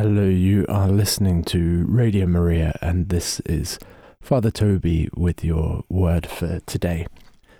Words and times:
Hello, 0.00 0.28
you 0.28 0.64
are 0.68 0.86
listening 0.86 1.42
to 1.42 1.84
Radio 1.88 2.24
Maria, 2.24 2.78
and 2.80 3.08
this 3.08 3.40
is 3.40 3.80
Father 4.20 4.52
Toby 4.52 5.08
with 5.16 5.42
your 5.42 5.82
word 5.88 6.24
for 6.24 6.60
today. 6.60 7.04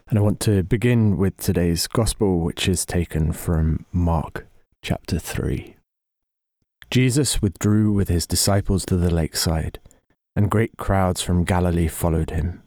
And 0.09 0.16
I 0.16 0.23
want 0.23 0.38
to 0.43 0.62
begin 0.62 1.16
with 1.16 1.37
today's 1.37 1.88
Gospel, 1.88 2.38
which 2.38 2.69
is 2.69 2.87
taken 2.87 3.32
from 3.32 3.87
Mark 3.91 4.46
chapter 4.82 5.19
3. 5.19 5.74
Jesus 6.93 7.43
withdrew 7.43 7.91
with 7.91 8.09
his 8.09 8.24
disciples 8.24 8.87
to 8.87 8.96
the 8.96 9.12
lakeside, 9.12 9.80
and 10.37 10.48
great 10.48 10.77
crowds 10.77 11.20
from 11.20 11.43
Galilee 11.43 11.88
followed 11.88 12.30
him. 12.30 12.62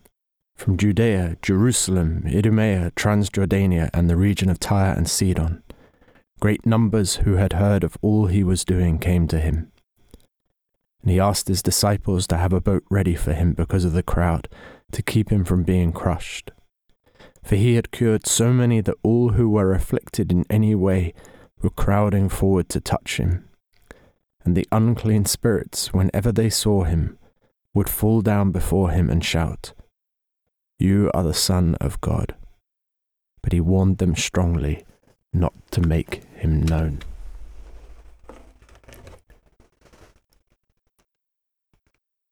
From 0.57 0.75
Judea, 0.75 1.37
Jerusalem, 1.41 2.25
Idumea, 2.27 2.91
Transjordania, 2.97 3.89
and 3.93 4.09
the 4.09 4.17
region 4.17 4.49
of 4.49 4.59
Tyre 4.59 4.93
and 4.93 5.09
Sidon 5.09 5.63
Great 6.41 6.65
numbers 6.65 7.17
who 7.17 7.35
had 7.35 7.53
heard 7.53 7.83
of 7.83 7.95
all 8.01 8.25
he 8.25 8.43
was 8.43 8.65
doing 8.65 8.97
came 8.97 9.27
to 9.27 9.39
him. 9.39 9.71
And 11.03 11.11
he 11.11 11.19
asked 11.19 11.47
his 11.47 11.61
disciples 11.61 12.25
to 12.27 12.37
have 12.37 12.51
a 12.51 12.59
boat 12.59 12.83
ready 12.89 13.13
for 13.13 13.33
him 13.33 13.53
because 13.53 13.85
of 13.85 13.93
the 13.93 14.01
crowd, 14.01 14.49
to 14.91 15.03
keep 15.03 15.29
him 15.29 15.45
from 15.45 15.61
being 15.61 15.91
crushed. 15.91 16.49
For 17.43 17.55
he 17.55 17.75
had 17.75 17.91
cured 17.91 18.25
so 18.25 18.51
many 18.51 18.81
that 18.81 18.97
all 19.03 19.29
who 19.29 19.49
were 19.49 19.71
afflicted 19.71 20.31
in 20.31 20.45
any 20.49 20.73
way 20.73 21.13
were 21.61 21.69
crowding 21.69 22.27
forward 22.27 22.69
to 22.69 22.81
touch 22.81 23.17
him. 23.17 23.47
And 24.43 24.57
the 24.57 24.67
unclean 24.71 25.25
spirits, 25.25 25.93
whenever 25.93 26.31
they 26.31 26.49
saw 26.49 26.85
him, 26.85 27.19
would 27.75 27.87
fall 27.87 28.21
down 28.21 28.51
before 28.51 28.89
him 28.89 29.11
and 29.11 29.23
shout, 29.23 29.73
You 30.79 31.11
are 31.13 31.23
the 31.23 31.35
Son 31.35 31.75
of 31.75 32.01
God. 32.01 32.33
But 33.43 33.53
he 33.53 33.61
warned 33.61 33.99
them 33.99 34.15
strongly 34.15 34.83
not 35.33 35.53
to 35.71 35.81
make 35.81 36.23
him 36.35 36.61
known. 36.63 36.99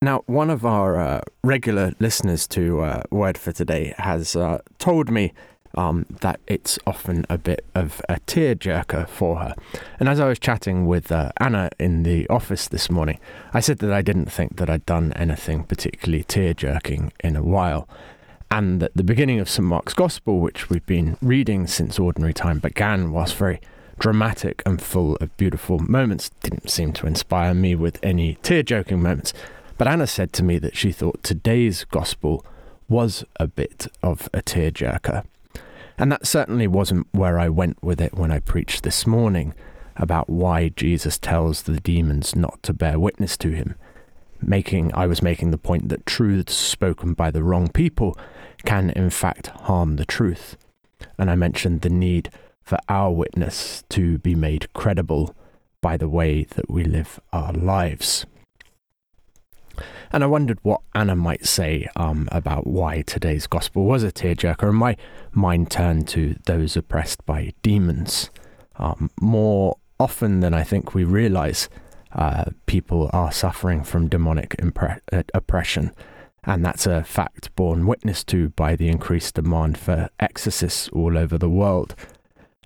Now, 0.01 0.23
one 0.27 0.49
of 0.49 0.65
our 0.65 0.97
uh, 0.97 1.21
regular 1.43 1.91
listeners 1.99 2.47
to 2.49 2.81
uh, 2.81 3.03
Word 3.11 3.37
for 3.37 3.51
Today 3.51 3.93
has 3.97 4.33
uh, 4.33 4.59
told 4.77 5.11
me 5.11 5.33
um, 5.75 6.05
that 6.21 6.39
it's 6.47 6.79
often 6.87 7.25
a 7.29 7.37
bit 7.37 7.65
of 7.75 8.01
a 8.07 8.15
tearjerker 8.21 9.09
for 9.09 9.39
her. 9.39 9.55
And 9.99 10.07
as 10.07 10.19
I 10.19 10.27
was 10.27 10.39
chatting 10.39 10.85
with 10.85 11.11
uh, 11.11 11.31
Anna 11.37 11.69
in 11.79 12.03
the 12.03 12.27
office 12.29 12.67
this 12.67 12.89
morning, 12.89 13.19
I 13.53 13.59
said 13.59 13.79
that 13.79 13.91
I 13.91 14.01
didn't 14.01 14.31
think 14.31 14.55
that 14.55 14.69
I'd 14.69 14.85
done 14.85 15.11
anything 15.13 15.65
particularly 15.65 16.23
tear-jerking 16.23 17.11
in 17.19 17.35
a 17.35 17.43
while 17.43 17.87
and 18.51 18.81
that 18.81 18.93
the 18.95 19.03
beginning 19.03 19.39
of 19.39 19.49
St. 19.49 19.65
Mark's 19.65 19.93
Gospel, 19.93 20.39
which 20.39 20.69
we've 20.69 20.85
been 20.85 21.17
reading 21.21 21.67
since 21.67 21.99
ordinary 21.99 22.33
time 22.33 22.59
began, 22.59 23.11
was 23.11 23.31
very 23.31 23.61
dramatic 23.99 24.63
and 24.65 24.81
full 24.81 25.15
of 25.17 25.35
beautiful 25.37 25.79
moments. 25.79 26.29
Didn't 26.41 26.69
seem 26.69 26.93
to 26.93 27.07
inspire 27.07 27.53
me 27.53 27.75
with 27.75 27.99
any 28.01 28.35
tear 28.41 28.63
joking 28.63 29.01
moments. 29.01 29.33
But 29.77 29.87
Anna 29.87 30.07
said 30.07 30.33
to 30.33 30.43
me 30.43 30.57
that 30.59 30.75
she 30.75 30.91
thought 30.91 31.23
today's 31.23 31.83
Gospel 31.85 32.45
was 32.87 33.23
a 33.39 33.47
bit 33.47 33.87
of 34.01 34.27
a 34.33 34.41
tear 34.41 34.71
jerker. 34.71 35.25
And 35.97 36.11
that 36.11 36.25
certainly 36.25 36.67
wasn't 36.67 37.07
where 37.11 37.37
I 37.37 37.49
went 37.49 37.83
with 37.83 38.01
it 38.01 38.15
when 38.15 38.31
I 38.31 38.39
preached 38.39 38.83
this 38.83 39.05
morning 39.05 39.53
about 39.95 40.29
why 40.29 40.69
Jesus 40.69 41.19
tells 41.19 41.63
the 41.63 41.79
demons 41.79 42.35
not 42.35 42.63
to 42.63 42.73
bear 42.73 42.97
witness 42.97 43.37
to 43.37 43.51
him. 43.51 43.75
Making 44.41 44.93
I 44.93 45.07
was 45.07 45.21
making 45.21 45.51
the 45.51 45.57
point 45.57 45.89
that 45.89 46.05
truths 46.05 46.53
spoken 46.53 47.13
by 47.13 47.31
the 47.31 47.43
wrong 47.43 47.69
people 47.69 48.17
can 48.65 48.89
in 48.91 49.09
fact 49.09 49.47
harm 49.47 49.95
the 49.95 50.05
truth. 50.05 50.57
And 51.17 51.29
I 51.29 51.35
mentioned 51.35 51.81
the 51.81 51.89
need 51.89 52.29
for 52.61 52.77
our 52.87 53.11
witness 53.11 53.83
to 53.89 54.17
be 54.19 54.35
made 54.35 54.71
credible 54.73 55.35
by 55.81 55.97
the 55.97 56.09
way 56.09 56.43
that 56.43 56.69
we 56.69 56.83
live 56.83 57.19
our 57.31 57.53
lives. 57.53 58.25
And 60.11 60.23
I 60.23 60.27
wondered 60.27 60.59
what 60.63 60.81
Anna 60.93 61.15
might 61.15 61.45
say 61.45 61.87
um, 61.95 62.27
about 62.31 62.67
why 62.67 63.01
today's 63.01 63.47
gospel 63.47 63.85
was 63.85 64.03
a 64.03 64.11
tearjerker, 64.11 64.69
and 64.69 64.77
my 64.77 64.97
mind 65.31 65.71
turned 65.71 66.07
to 66.09 66.35
those 66.45 66.75
oppressed 66.75 67.25
by 67.25 67.53
demons. 67.61 68.29
Um, 68.77 69.11
more 69.21 69.77
often 69.99 70.39
than 70.39 70.53
I 70.53 70.63
think 70.63 70.93
we 70.93 71.03
realize, 71.03 71.69
uh, 72.13 72.45
people 72.65 73.09
are 73.13 73.31
suffering 73.31 73.83
from 73.83 74.09
demonic 74.09 74.55
impre- 74.57 75.01
uh, 75.11 75.23
oppression. 75.33 75.91
And 76.43 76.65
that's 76.65 76.87
a 76.87 77.03
fact 77.03 77.53
borne 77.55 77.85
witness 77.85 78.23
to 78.25 78.49
by 78.49 78.75
the 78.75 78.87
increased 78.87 79.35
demand 79.35 79.77
for 79.77 80.09
exorcists 80.19 80.87
all 80.89 81.17
over 81.17 81.37
the 81.37 81.49
world. 81.49 81.95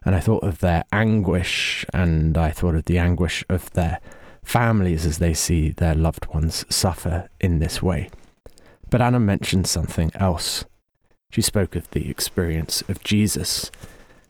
And 0.05 0.15
I 0.15 0.19
thought 0.19 0.43
of 0.43 0.59
their 0.59 0.83
anguish, 0.91 1.85
and 1.93 2.37
I 2.37 2.51
thought 2.51 2.75
of 2.75 2.85
the 2.85 2.97
anguish 2.97 3.43
of 3.49 3.71
their 3.71 3.99
families 4.43 5.05
as 5.05 5.17
they 5.17 5.33
see 5.33 5.71
their 5.71 5.95
loved 5.95 6.27
ones 6.27 6.65
suffer 6.69 7.29
in 7.39 7.59
this 7.59 7.81
way. 7.81 8.09
But 8.89 9.01
Anna 9.01 9.19
mentioned 9.19 9.67
something 9.67 10.11
else. 10.13 10.65
She 11.31 11.41
spoke 11.41 11.75
of 11.75 11.89
the 11.91 12.09
experience 12.09 12.83
of 12.87 13.03
Jesus, 13.03 13.71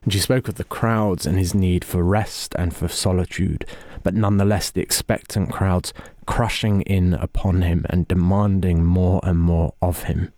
and 0.03 0.13
she 0.13 0.19
spoke 0.19 0.47
of 0.47 0.55
the 0.55 0.63
crowds 0.63 1.25
and 1.25 1.37
his 1.37 1.53
need 1.53 1.83
for 1.83 2.03
rest 2.03 2.55
and 2.57 2.73
for 2.73 2.87
solitude, 2.87 3.65
but 4.03 4.13
nonetheless 4.13 4.69
the 4.69 4.81
expectant 4.81 5.51
crowds 5.51 5.93
crushing 6.25 6.81
in 6.81 7.13
upon 7.13 7.61
him 7.61 7.85
and 7.89 8.07
demanding 8.07 8.83
more 8.83 9.19
and 9.23 9.39
more 9.39 9.73
of 9.81 10.03
him. 10.03 10.31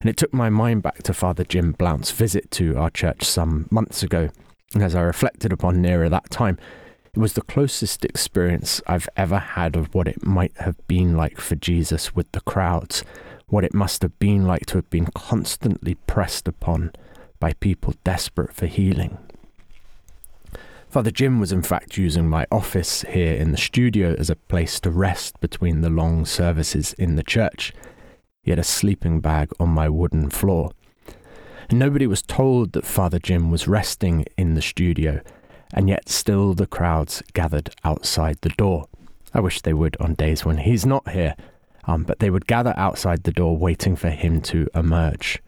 And 0.00 0.10
it 0.10 0.16
took 0.16 0.34
my 0.34 0.50
mind 0.50 0.82
back 0.82 1.02
to 1.04 1.14
Father 1.14 1.44
Jim 1.44 1.72
Blount's 1.72 2.10
visit 2.10 2.50
to 2.52 2.76
our 2.76 2.90
church 2.90 3.22
some 3.22 3.68
months 3.70 4.02
ago. 4.02 4.30
And 4.74 4.82
as 4.82 4.96
I 4.96 5.00
reflected 5.02 5.52
upon 5.52 5.80
nearer 5.80 6.08
that 6.08 6.28
time, 6.28 6.58
it 7.14 7.20
was 7.20 7.34
the 7.34 7.42
closest 7.42 8.04
experience 8.04 8.80
I've 8.86 9.08
ever 9.16 9.38
had 9.38 9.76
of 9.76 9.94
what 9.94 10.08
it 10.08 10.24
might 10.24 10.56
have 10.56 10.76
been 10.88 11.16
like 11.16 11.38
for 11.38 11.54
Jesus 11.54 12.16
with 12.16 12.32
the 12.32 12.40
crowds, 12.40 13.04
what 13.46 13.64
it 13.64 13.74
must 13.74 14.02
have 14.02 14.18
been 14.18 14.46
like 14.46 14.66
to 14.66 14.78
have 14.78 14.90
been 14.90 15.06
constantly 15.14 15.94
pressed 15.94 16.48
upon 16.48 16.90
by 17.38 17.52
people 17.52 17.94
desperate 18.02 18.54
for 18.54 18.66
healing. 18.66 19.18
Father 20.92 21.10
Jim 21.10 21.40
was 21.40 21.52
in 21.52 21.62
fact 21.62 21.96
using 21.96 22.28
my 22.28 22.46
office 22.52 23.00
here 23.08 23.32
in 23.32 23.50
the 23.50 23.56
studio 23.56 24.14
as 24.18 24.28
a 24.28 24.36
place 24.36 24.78
to 24.80 24.90
rest 24.90 25.40
between 25.40 25.80
the 25.80 25.88
long 25.88 26.26
services 26.26 26.92
in 26.98 27.16
the 27.16 27.22
church. 27.22 27.72
He 28.42 28.50
had 28.50 28.58
a 28.58 28.62
sleeping 28.62 29.20
bag 29.20 29.50
on 29.58 29.70
my 29.70 29.88
wooden 29.88 30.28
floor. 30.28 30.72
And 31.70 31.78
nobody 31.78 32.06
was 32.06 32.20
told 32.20 32.72
that 32.72 32.84
Father 32.84 33.18
Jim 33.18 33.50
was 33.50 33.66
resting 33.66 34.26
in 34.36 34.52
the 34.52 34.60
studio, 34.60 35.22
and 35.72 35.88
yet 35.88 36.10
still 36.10 36.52
the 36.52 36.66
crowds 36.66 37.22
gathered 37.32 37.74
outside 37.84 38.36
the 38.42 38.50
door. 38.50 38.84
I 39.32 39.40
wish 39.40 39.62
they 39.62 39.72
would 39.72 39.96
on 39.98 40.12
days 40.12 40.44
when 40.44 40.58
he's 40.58 40.84
not 40.84 41.08
here, 41.12 41.36
um, 41.84 42.04
but 42.04 42.18
they 42.18 42.28
would 42.28 42.46
gather 42.46 42.74
outside 42.76 43.22
the 43.22 43.32
door 43.32 43.56
waiting 43.56 43.96
for 43.96 44.10
him 44.10 44.42
to 44.42 44.68
emerge. 44.74 45.42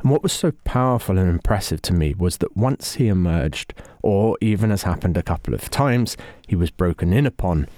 And 0.00 0.10
what 0.10 0.22
was 0.22 0.32
so 0.32 0.52
powerful 0.64 1.18
and 1.18 1.28
impressive 1.28 1.82
to 1.82 1.92
me 1.92 2.14
was 2.14 2.38
that 2.38 2.56
once 2.56 2.94
he 2.94 3.08
emerged, 3.08 3.74
or 4.02 4.36
even 4.40 4.70
as 4.70 4.82
happened 4.82 5.16
a 5.16 5.22
couple 5.22 5.54
of 5.54 5.70
times, 5.70 6.16
he 6.46 6.56
was 6.56 6.70
broken 6.70 7.12
in 7.12 7.26
upon, 7.26 7.68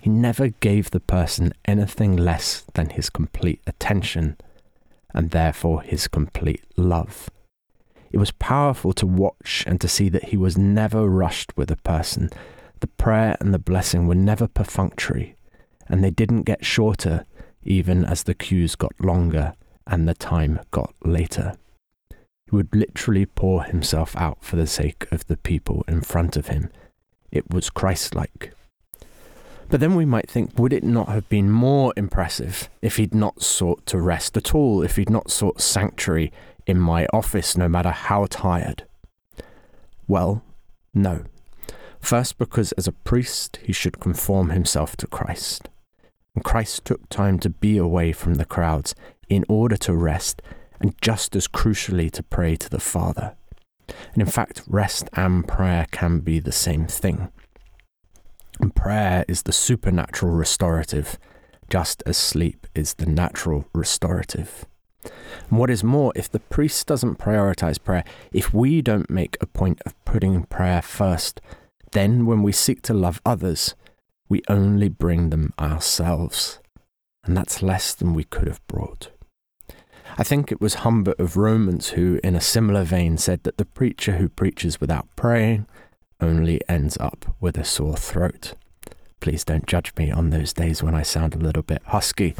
he 0.00 0.10
never 0.10 0.48
gave 0.48 0.90
the 0.90 1.00
person 1.00 1.52
anything 1.64 2.16
less 2.16 2.64
than 2.74 2.90
his 2.90 3.08
complete 3.08 3.62
attention, 3.66 4.36
and 5.14 5.30
therefore 5.30 5.80
his 5.82 6.08
complete 6.08 6.62
love. 6.76 7.30
It 8.12 8.18
was 8.18 8.30
powerful 8.30 8.92
to 8.92 9.06
watch 9.06 9.64
and 9.66 9.80
to 9.80 9.88
see 9.88 10.08
that 10.10 10.26
he 10.26 10.36
was 10.36 10.58
never 10.58 11.08
rushed 11.08 11.56
with 11.56 11.70
a 11.70 11.76
person. 11.76 12.30
The 12.80 12.86
prayer 12.86 13.36
and 13.40 13.54
the 13.54 13.58
blessing 13.58 14.06
were 14.06 14.14
never 14.14 14.46
perfunctory, 14.46 15.36
and 15.88 16.04
they 16.04 16.10
didn't 16.10 16.42
get 16.42 16.64
shorter 16.64 17.24
even 17.62 18.04
as 18.04 18.24
the 18.24 18.34
queues 18.34 18.76
got 18.76 18.92
longer 19.00 19.54
and 19.86 20.08
the 20.08 20.14
time 20.14 20.60
got 20.70 20.94
later. 21.02 21.54
Would 22.54 22.72
literally 22.72 23.26
pour 23.26 23.64
himself 23.64 24.14
out 24.14 24.38
for 24.40 24.54
the 24.54 24.68
sake 24.68 25.10
of 25.10 25.26
the 25.26 25.36
people 25.36 25.84
in 25.88 26.02
front 26.02 26.36
of 26.36 26.46
him. 26.46 26.70
It 27.32 27.50
was 27.50 27.68
Christ 27.68 28.14
like. 28.14 28.52
But 29.68 29.80
then 29.80 29.96
we 29.96 30.04
might 30.04 30.30
think, 30.30 30.56
would 30.56 30.72
it 30.72 30.84
not 30.84 31.08
have 31.08 31.28
been 31.28 31.50
more 31.50 31.92
impressive 31.96 32.68
if 32.80 32.96
he'd 32.96 33.12
not 33.12 33.42
sought 33.42 33.84
to 33.86 34.00
rest 34.00 34.36
at 34.36 34.54
all, 34.54 34.84
if 34.84 34.94
he'd 34.94 35.10
not 35.10 35.32
sought 35.32 35.60
sanctuary 35.60 36.32
in 36.64 36.78
my 36.78 37.08
office, 37.12 37.56
no 37.56 37.68
matter 37.68 37.90
how 37.90 38.26
tired? 38.30 38.84
Well, 40.06 40.44
no. 40.94 41.24
First, 41.98 42.38
because 42.38 42.70
as 42.78 42.86
a 42.86 42.92
priest, 42.92 43.58
he 43.64 43.72
should 43.72 43.98
conform 43.98 44.50
himself 44.50 44.96
to 44.98 45.08
Christ. 45.08 45.70
And 46.36 46.44
Christ 46.44 46.84
took 46.84 47.08
time 47.08 47.40
to 47.40 47.50
be 47.50 47.78
away 47.78 48.12
from 48.12 48.34
the 48.34 48.44
crowds 48.44 48.94
in 49.28 49.44
order 49.48 49.76
to 49.78 49.92
rest 49.92 50.40
and 50.80 50.94
just 51.00 51.36
as 51.36 51.48
crucially 51.48 52.10
to 52.10 52.22
pray 52.22 52.56
to 52.56 52.68
the 52.68 52.80
Father. 52.80 53.36
And 54.12 54.22
in 54.22 54.28
fact, 54.28 54.62
rest 54.66 55.08
and 55.14 55.46
prayer 55.46 55.86
can 55.90 56.20
be 56.20 56.40
the 56.40 56.52
same 56.52 56.86
thing. 56.86 57.30
And 58.60 58.74
prayer 58.74 59.24
is 59.28 59.42
the 59.42 59.52
supernatural 59.52 60.32
restorative, 60.32 61.18
just 61.68 62.02
as 62.06 62.16
sleep 62.16 62.66
is 62.74 62.94
the 62.94 63.06
natural 63.06 63.66
restorative. 63.74 64.66
And 65.50 65.58
what 65.58 65.70
is 65.70 65.84
more, 65.84 66.12
if 66.14 66.30
the 66.30 66.40
priest 66.40 66.86
doesn't 66.86 67.18
prioritize 67.18 67.82
prayer, 67.82 68.04
if 68.32 68.54
we 68.54 68.80
don't 68.80 69.10
make 69.10 69.36
a 69.40 69.46
point 69.46 69.80
of 69.84 70.02
putting 70.04 70.44
prayer 70.44 70.82
first, 70.82 71.40
then 71.92 72.26
when 72.26 72.42
we 72.42 72.52
seek 72.52 72.82
to 72.82 72.94
love 72.94 73.20
others, 73.24 73.74
we 74.28 74.42
only 74.48 74.88
bring 74.88 75.30
them 75.30 75.52
ourselves, 75.58 76.58
and 77.24 77.36
that's 77.36 77.62
less 77.62 77.94
than 77.94 78.14
we 78.14 78.24
could 78.24 78.48
have 78.48 78.66
brought. 78.66 79.10
I 80.16 80.22
think 80.22 80.52
it 80.52 80.60
was 80.60 80.74
Humbert 80.74 81.18
of 81.18 81.36
Romans 81.36 81.90
who, 81.90 82.20
in 82.22 82.36
a 82.36 82.40
similar 82.40 82.84
vein, 82.84 83.18
said 83.18 83.42
that 83.42 83.56
the 83.56 83.64
preacher 83.64 84.12
who 84.12 84.28
preaches 84.28 84.80
without 84.80 85.08
praying 85.16 85.66
only 86.20 86.60
ends 86.68 86.96
up 86.98 87.34
with 87.40 87.58
a 87.58 87.64
sore 87.64 87.96
throat. 87.96 88.54
Please 89.18 89.44
don't 89.44 89.66
judge 89.66 89.92
me 89.98 90.12
on 90.12 90.30
those 90.30 90.52
days 90.52 90.84
when 90.84 90.94
I 90.94 91.02
sound 91.02 91.34
a 91.34 91.38
little 91.38 91.64
bit 91.64 91.82
husky. 91.86 92.36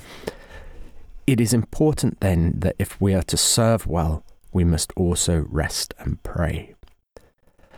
It 1.27 1.41
is 1.41 1.53
important 1.53 2.21
then 2.21 2.61
that 2.61 2.77
if 2.79 3.01
we 3.01 3.13
are 3.13 3.23
to 3.25 3.37
serve 3.37 3.89
well, 3.89 4.23
we 4.53 4.63
must 4.63 4.93
also 4.95 5.45
rest 5.49 5.95
and 5.99 6.23
pray. 6.23 6.75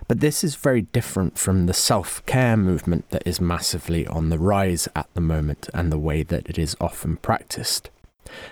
But 0.08 0.20
this 0.20 0.44
is 0.44 0.56
very 0.56 0.82
different 0.82 1.38
from 1.38 1.66
the 1.66 1.74
self 1.74 2.24
care 2.26 2.56
movement 2.56 3.08
that 3.10 3.26
is 3.26 3.40
massively 3.40 4.06
on 4.06 4.28
the 4.28 4.38
rise 4.38 4.88
at 4.94 5.08
the 5.14 5.22
moment 5.22 5.70
and 5.72 5.90
the 5.90 5.98
way 5.98 6.22
that 6.22 6.48
it 6.50 6.58
is 6.58 6.76
often 6.80 7.16
practiced. 7.16 7.88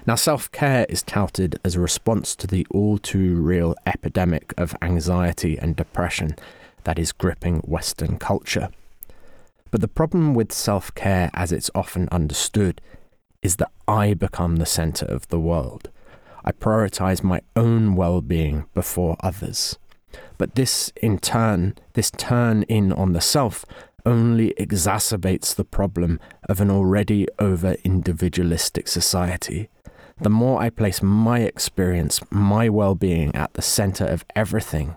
Now, 0.06 0.15
self 0.15 0.50
care 0.53 0.87
is 0.88 1.03
touted 1.03 1.59
as 1.65 1.75
a 1.75 1.81
response 1.81 2.35
to 2.37 2.47
the 2.47 2.67
all 2.71 2.99
too 2.99 3.37
real 3.37 3.75
epidemic 3.87 4.55
of 4.56 4.76
anxiety 4.82 5.59
and 5.59 5.76
depression 5.76 6.37
that 6.85 6.99
is 6.99 7.12
gripping 7.12 7.59
Western 7.61 8.19
culture. 8.19 8.69
But 9.71 9.81
the 9.81 9.88
problem 9.88 10.35
with 10.35 10.53
self 10.53 10.94
care, 10.94 11.31
as 11.35 11.50
it's 11.50 11.71
often 11.75 12.09
understood, 12.12 12.81
is 13.43 13.56
that 13.56 13.73
I 13.88 14.15
become 14.15 14.56
the 14.56 14.67
centre 14.67 15.06
of 15.06 15.29
the 15.29 15.41
world. 15.41 15.91
I 16.44 16.53
prioritize 16.53 17.23
my 17.23 17.41
own 17.56 17.97
well 17.97 18.20
being 18.20 18.67
before 18.75 19.17
others. 19.20 19.79
But 20.38 20.55
this, 20.55 20.93
in 21.00 21.19
turn, 21.19 21.75
this 21.94 22.11
turn 22.11 22.62
in 22.65 22.93
on 22.93 23.15
the 23.15 23.20
self, 23.20 23.65
only 24.06 24.55
exacerbates 24.59 25.55
the 25.55 25.65
problem 25.65 26.21
of 26.49 26.61
an 26.61 26.71
already 26.71 27.27
over 27.39 27.77
individualistic 27.85 28.89
society. 28.89 29.69
The 30.21 30.31
more 30.31 30.61
I 30.61 30.71
place 30.71 31.03
my 31.03 31.41
experience, 31.41 32.21
my 32.31 32.69
well 32.69 32.95
being 32.95 33.35
at 33.35 33.55
the 33.55 33.62
center 33.62 34.05
of 34.05 34.25
everything, 34.37 34.97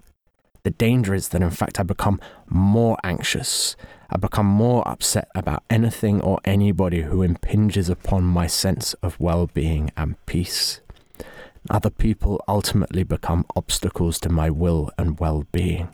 the 0.63 0.71
danger 0.71 1.13
is 1.13 1.29
that 1.29 1.41
in 1.41 1.49
fact 1.49 1.79
I 1.79 1.83
become 1.83 2.19
more 2.49 2.97
anxious. 3.03 3.75
I 4.09 4.17
become 4.17 4.45
more 4.45 4.87
upset 4.87 5.29
about 5.33 5.63
anything 5.69 6.21
or 6.21 6.39
anybody 6.45 7.03
who 7.03 7.21
impinges 7.21 7.89
upon 7.89 8.23
my 8.25 8.47
sense 8.47 8.93
of 8.95 9.19
well 9.19 9.47
being 9.47 9.91
and 9.95 10.23
peace. 10.25 10.81
Other 11.69 11.89
people 11.89 12.43
ultimately 12.47 13.03
become 13.03 13.45
obstacles 13.55 14.19
to 14.19 14.29
my 14.29 14.49
will 14.49 14.91
and 14.97 15.19
well 15.19 15.45
being. 15.51 15.89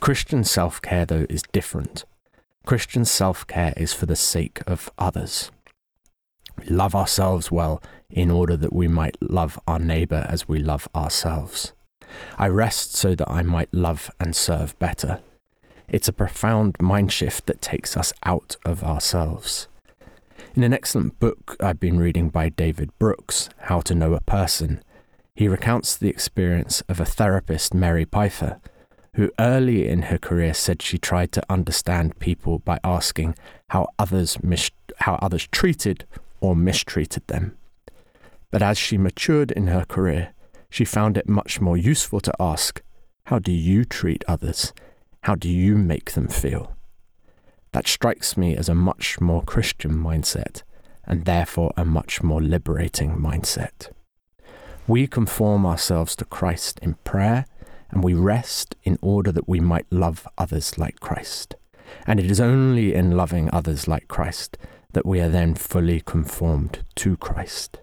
Christian 0.00 0.44
self 0.44 0.82
care, 0.82 1.06
though, 1.06 1.26
is 1.28 1.42
different. 1.52 2.04
Christian 2.66 3.04
self 3.04 3.46
care 3.46 3.74
is 3.76 3.92
for 3.92 4.06
the 4.06 4.16
sake 4.16 4.60
of 4.66 4.90
others. 4.98 5.50
We 6.58 6.66
love 6.66 6.94
ourselves 6.94 7.50
well 7.50 7.82
in 8.10 8.30
order 8.30 8.56
that 8.56 8.72
we 8.72 8.88
might 8.88 9.16
love 9.20 9.58
our 9.66 9.78
neighbour 9.78 10.26
as 10.28 10.48
we 10.48 10.58
love 10.58 10.88
ourselves. 10.94 11.72
I 12.38 12.48
rest 12.48 12.94
so 12.94 13.14
that 13.14 13.30
I 13.30 13.42
might 13.42 13.72
love 13.74 14.10
and 14.20 14.36
serve 14.36 14.78
better. 14.78 15.20
It's 15.88 16.08
a 16.08 16.12
profound 16.12 16.76
mind 16.80 17.12
shift 17.12 17.46
that 17.46 17.60
takes 17.60 17.96
us 17.96 18.12
out 18.24 18.56
of 18.64 18.82
ourselves. 18.84 19.68
In 20.54 20.62
an 20.62 20.72
excellent 20.72 21.18
book 21.18 21.56
I've 21.60 21.80
been 21.80 21.98
reading 21.98 22.28
by 22.28 22.48
David 22.48 22.96
Brooks, 22.98 23.48
How 23.62 23.80
to 23.80 23.94
Know 23.94 24.14
a 24.14 24.20
Person, 24.20 24.82
he 25.34 25.48
recounts 25.48 25.96
the 25.96 26.08
experience 26.08 26.80
of 26.88 27.00
a 27.00 27.04
therapist, 27.04 27.74
Mary 27.74 28.04
Pipher, 28.04 28.60
who 29.14 29.30
early 29.38 29.88
in 29.88 30.02
her 30.02 30.18
career 30.18 30.54
said 30.54 30.82
she 30.82 30.98
tried 30.98 31.32
to 31.32 31.42
understand 31.48 32.18
people 32.18 32.58
by 32.60 32.78
asking 32.82 33.34
how 33.68 33.88
others, 33.98 34.42
mis- 34.42 34.70
how 34.98 35.14
others 35.16 35.48
treated 35.50 36.04
or 36.40 36.56
mistreated 36.56 37.26
them. 37.28 37.56
But 38.50 38.62
as 38.62 38.78
she 38.78 38.98
matured 38.98 39.50
in 39.50 39.68
her 39.68 39.84
career, 39.84 40.32
she 40.68 40.84
found 40.84 41.16
it 41.16 41.28
much 41.28 41.60
more 41.60 41.76
useful 41.76 42.20
to 42.20 42.34
ask, 42.40 42.82
How 43.26 43.38
do 43.38 43.52
you 43.52 43.84
treat 43.84 44.24
others? 44.26 44.72
How 45.22 45.34
do 45.36 45.48
you 45.48 45.76
make 45.76 46.12
them 46.12 46.28
feel? 46.28 46.76
That 47.72 47.88
strikes 47.88 48.36
me 48.36 48.56
as 48.56 48.68
a 48.68 48.74
much 48.74 49.20
more 49.20 49.42
Christian 49.42 49.92
mindset, 49.92 50.62
and 51.06 51.24
therefore 51.24 51.72
a 51.76 51.84
much 51.84 52.22
more 52.22 52.42
liberating 52.42 53.16
mindset. 53.16 53.90
We 54.86 55.06
conform 55.06 55.64
ourselves 55.64 56.14
to 56.16 56.24
Christ 56.24 56.78
in 56.82 56.94
prayer, 57.04 57.46
and 57.94 58.02
we 58.02 58.12
rest 58.12 58.74
in 58.82 58.98
order 59.00 59.30
that 59.30 59.48
we 59.48 59.60
might 59.60 59.86
love 59.90 60.26
others 60.36 60.76
like 60.76 60.98
Christ. 60.98 61.54
And 62.06 62.18
it 62.18 62.28
is 62.28 62.40
only 62.40 62.92
in 62.92 63.12
loving 63.12 63.48
others 63.52 63.86
like 63.86 64.08
Christ 64.08 64.58
that 64.92 65.06
we 65.06 65.20
are 65.20 65.28
then 65.28 65.54
fully 65.54 66.00
conformed 66.00 66.84
to 66.96 67.16
Christ. 67.16 67.78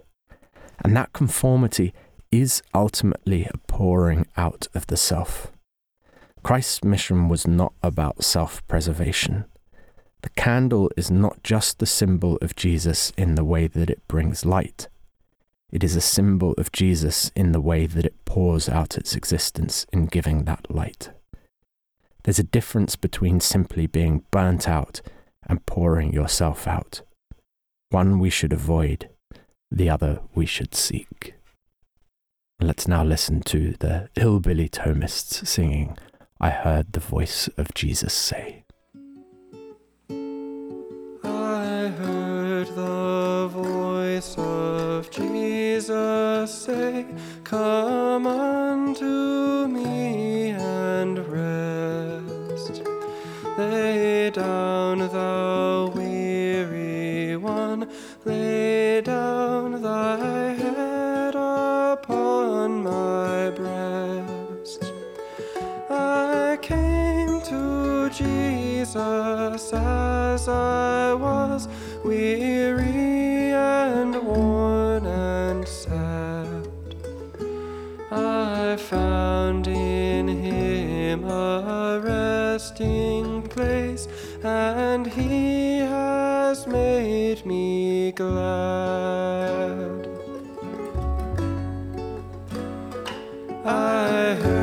And 0.84 0.94
that 0.96 1.14
conformity 1.14 1.94
is 2.30 2.62
ultimately 2.74 3.44
a 3.46 3.56
pouring 3.66 4.26
out 4.36 4.68
of 4.74 4.86
the 4.88 4.98
self. 4.98 5.50
Christ's 6.42 6.84
mission 6.84 7.28
was 7.28 7.46
not 7.46 7.72
about 7.82 8.22
self 8.22 8.66
preservation. 8.68 9.46
The 10.20 10.30
candle 10.30 10.90
is 10.96 11.10
not 11.10 11.42
just 11.42 11.78
the 11.78 11.86
symbol 11.86 12.36
of 12.42 12.54
Jesus 12.54 13.12
in 13.16 13.34
the 13.34 13.44
way 13.44 13.66
that 13.66 13.88
it 13.88 14.06
brings 14.08 14.44
light. 14.44 14.88
It 15.72 15.82
is 15.82 15.96
a 15.96 16.02
symbol 16.02 16.52
of 16.58 16.70
Jesus 16.70 17.32
in 17.34 17.52
the 17.52 17.60
way 17.60 17.86
that 17.86 18.04
it 18.04 18.26
pours 18.26 18.68
out 18.68 18.98
its 18.98 19.16
existence 19.16 19.86
in 19.90 20.04
giving 20.04 20.44
that 20.44 20.70
light. 20.70 21.10
There's 22.24 22.38
a 22.38 22.44
difference 22.44 22.94
between 22.94 23.40
simply 23.40 23.86
being 23.86 24.24
burnt 24.30 24.68
out 24.68 25.00
and 25.48 25.64
pouring 25.64 26.12
yourself 26.12 26.68
out. 26.68 27.00
One 27.88 28.18
we 28.18 28.28
should 28.28 28.52
avoid, 28.52 29.08
the 29.70 29.88
other 29.88 30.20
we 30.34 30.44
should 30.44 30.74
seek. 30.74 31.34
Let's 32.60 32.86
now 32.86 33.02
listen 33.02 33.40
to 33.44 33.74
the 33.80 34.10
Hillbilly 34.14 34.68
Thomists 34.68 35.46
singing, 35.46 35.96
I 36.38 36.50
Heard 36.50 36.92
the 36.92 37.00
Voice 37.00 37.48
of 37.56 37.72
Jesus 37.74 38.12
Say. 38.12 38.64
I 41.24 41.88
heard 41.98 42.68
the 42.68 43.48
voice 43.50 43.81
of 44.36 45.10
Jesus 45.10 46.52
say, 46.64 47.06
Come 47.44 48.26
unto 48.26 49.51
Jesus 68.82 69.72
as 69.72 70.48
I 70.48 71.14
was, 71.14 71.68
weary 72.04 73.52
and 73.52 74.12
worn 74.26 75.06
and 75.06 75.68
sad. 75.68 76.68
I 78.10 78.76
found 78.76 79.68
in 79.68 80.26
him 80.26 81.24
a 81.26 82.00
resting 82.02 83.42
place, 83.42 84.08
and 84.42 85.06
he 85.06 85.78
has 85.78 86.66
made 86.66 87.46
me 87.46 88.10
glad. 88.10 90.08
I 93.64 94.34
heard 94.42 94.61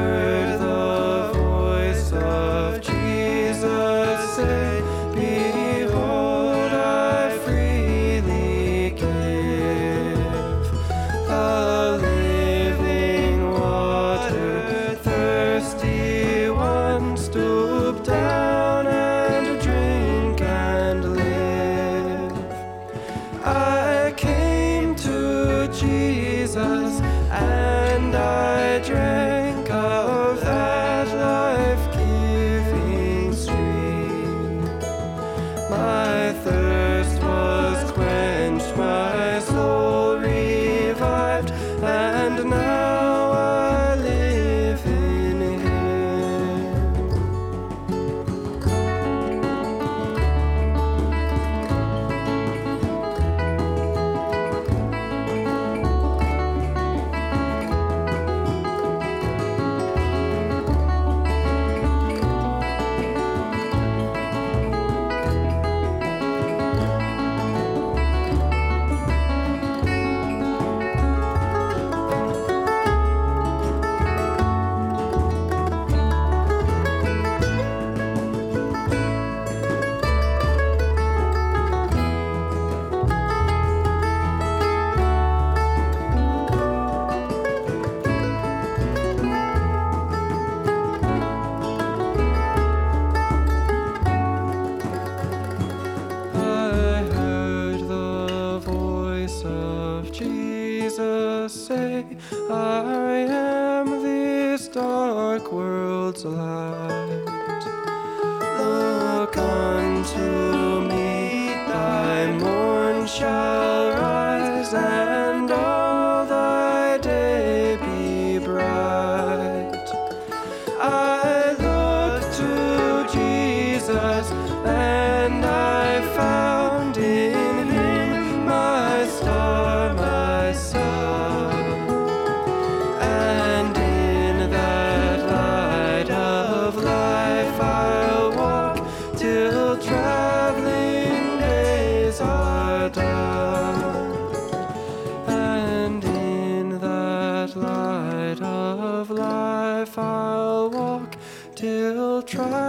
light 152.37 152.68